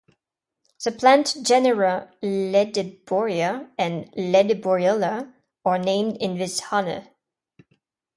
[0.83, 5.31] The plant genera "Ledebouria" and "Ledebouriella"
[5.63, 7.07] are named in his honor.